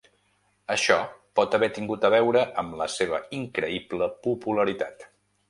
[0.75, 0.95] Això
[1.39, 5.07] pot haver tingut a veure amb la seva increïble popularitat.